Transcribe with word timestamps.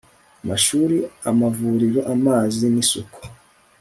amashuri 0.43 0.97
amavuriro 1.29 1.99
amazi 2.13 2.65
n 2.73 2.75
isuku 2.83 3.19